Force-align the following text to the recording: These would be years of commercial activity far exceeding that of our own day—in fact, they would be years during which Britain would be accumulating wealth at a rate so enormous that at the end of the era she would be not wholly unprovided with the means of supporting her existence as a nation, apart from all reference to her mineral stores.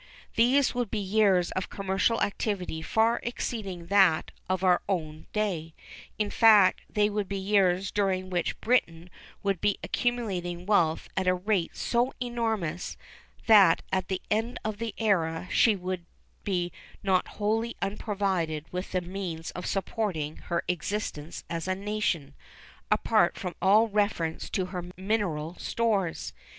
These 0.33 0.73
would 0.73 0.89
be 0.89 0.97
years 0.97 1.51
of 1.51 1.69
commercial 1.69 2.23
activity 2.23 2.81
far 2.81 3.19
exceeding 3.21 3.85
that 3.85 4.31
of 4.49 4.63
our 4.63 4.81
own 4.89 5.27
day—in 5.31 6.31
fact, 6.31 6.81
they 6.89 7.07
would 7.07 7.29
be 7.29 7.37
years 7.37 7.91
during 7.91 8.31
which 8.31 8.59
Britain 8.61 9.11
would 9.43 9.61
be 9.61 9.77
accumulating 9.83 10.65
wealth 10.65 11.07
at 11.15 11.27
a 11.27 11.35
rate 11.35 11.75
so 11.75 12.13
enormous 12.19 12.97
that 13.45 13.83
at 13.91 14.07
the 14.07 14.23
end 14.31 14.57
of 14.65 14.79
the 14.79 14.95
era 14.97 15.47
she 15.51 15.75
would 15.75 16.07
be 16.43 16.71
not 17.03 17.27
wholly 17.37 17.77
unprovided 17.79 18.65
with 18.71 18.93
the 18.93 19.01
means 19.01 19.51
of 19.51 19.67
supporting 19.67 20.37
her 20.37 20.63
existence 20.67 21.43
as 21.47 21.67
a 21.67 21.75
nation, 21.75 22.33
apart 22.89 23.37
from 23.37 23.53
all 23.61 23.87
reference 23.87 24.49
to 24.49 24.65
her 24.73 24.83
mineral 24.97 25.55
stores. 25.59 26.33